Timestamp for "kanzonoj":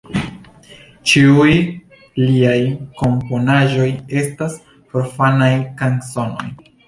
5.83-6.49